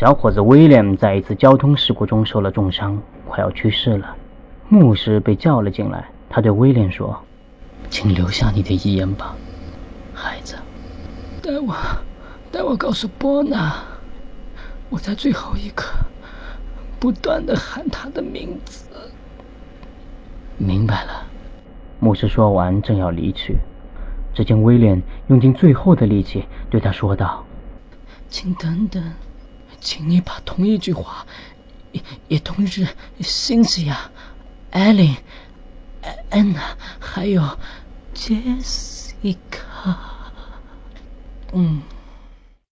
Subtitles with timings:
[0.00, 4.16] 小伙子威廉在一次交通事故中受了重伤，快要去世了。
[4.66, 7.20] 牧师被叫了进来，他对威廉说
[7.90, 9.36] ：“请留下你的遗言吧，
[10.14, 10.56] 孩子。
[11.42, 11.74] 带我，
[12.50, 13.74] 带我告诉波娜，
[14.88, 15.98] 我在最后一刻
[16.98, 18.86] 不断的喊他的名字。”
[20.56, 21.26] 明白了。
[21.98, 23.58] 牧师说完，正要离去，
[24.32, 27.44] 只见威廉用尽最后的力气对他说道
[28.30, 29.04] ：“请等等。”
[29.80, 31.26] 请你把同一句话，
[31.92, 32.86] 也也同日
[33.20, 34.10] 辛西亚、
[34.70, 35.16] 艾琳、
[36.30, 37.58] 安娜还有
[38.12, 40.32] 杰西卡，
[41.52, 41.82] 嗯。